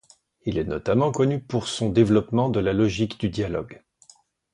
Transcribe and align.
Il 0.47 0.57
est 0.57 0.63
notamment 0.63 1.11
connu 1.11 1.39
pour 1.39 1.67
son 1.67 1.89
développement 1.91 2.49
de 2.49 2.59
la 2.59 2.73
logique 2.73 3.19
du 3.19 3.29
dialogue. 3.29 3.83